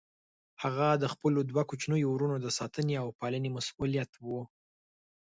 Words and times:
هغه 0.63 0.87
د 1.03 1.05
خپلو 1.13 1.39
دوه 1.51 1.63
کوچنيو 1.69 2.07
وروڼو 2.13 2.35
د 2.41 2.47
ساتنې 2.57 2.95
او 3.03 3.07
پالنې 3.19 3.49
مسئوليت 3.57 4.11
و. 4.25 4.27